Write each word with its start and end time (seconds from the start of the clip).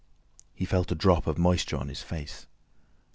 He 0.55 0.65
felt 0.65 0.91
a 0.91 0.95
drop 0.95 1.27
of 1.27 1.37
moisture 1.37 1.77
on 1.77 1.87
his 1.87 2.01
face. 2.01 2.47